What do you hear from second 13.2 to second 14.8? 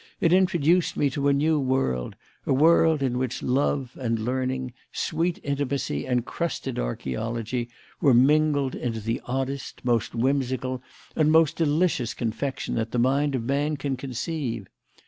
of man can conceive.